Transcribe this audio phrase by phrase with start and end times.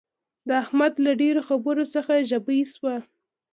[0.47, 2.95] د احمد له ډېرو خبرو څخه ژبۍ شوه.